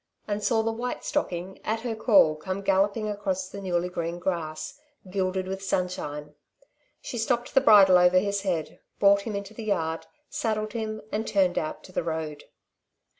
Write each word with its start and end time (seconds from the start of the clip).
and 0.27 0.43
saw 0.43 0.63
the 0.63 0.71
white 0.71 1.03
stocking, 1.05 1.59
at 1.63 1.81
her 1.81 1.93
call, 1.95 2.35
come 2.35 2.63
galloping 2.63 3.07
across 3.07 3.47
the 3.47 3.61
newly 3.61 3.87
green 3.87 4.17
grass, 4.17 4.79
gilded 5.11 5.47
with 5.47 5.61
sunshine. 5.61 6.33
She 7.03 7.19
slipped 7.19 7.53
the 7.53 7.61
bridle 7.61 7.99
over 7.99 8.17
his 8.17 8.41
head, 8.41 8.79
brought 8.99 9.21
him 9.27 9.35
into 9.35 9.53
the 9.53 9.65
yard, 9.65 10.07
saddled 10.27 10.73
him 10.73 11.03
and 11.11 11.27
turned 11.27 11.59
out 11.59 11.83
to 11.83 11.91
the 11.91 12.01
road. 12.01 12.45